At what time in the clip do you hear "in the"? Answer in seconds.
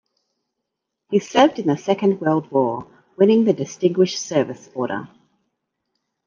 1.59-1.77